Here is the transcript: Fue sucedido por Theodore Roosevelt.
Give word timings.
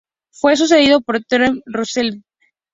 Fue 0.31 0.55
sucedido 0.55 1.01
por 1.01 1.23
Theodore 1.25 1.61
Roosevelt. 1.67 2.23